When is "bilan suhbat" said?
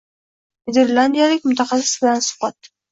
2.05-2.77